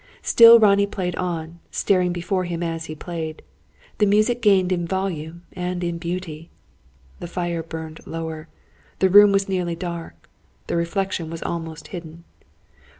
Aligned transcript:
Still 0.23 0.59
Ronnie 0.59 0.87
played 0.87 1.15
on, 1.17 1.59
staring 1.69 2.11
before 2.11 2.45
him 2.45 2.63
as 2.63 2.85
he 2.85 2.95
played. 2.95 3.43
The 3.99 4.07
music 4.07 4.41
gained 4.41 4.71
in 4.71 4.87
volume 4.87 5.43
and 5.53 5.83
in 5.83 5.99
beauty. 5.99 6.49
The 7.19 7.27
fire 7.27 7.61
burned 7.61 8.07
lower. 8.07 8.47
The 8.97 9.09
room 9.09 9.31
was 9.31 9.47
nearly 9.47 9.75
dark. 9.75 10.27
The 10.65 10.75
reflection 10.75 11.29
was 11.29 11.43
almost 11.43 11.89
hidden. 11.89 12.23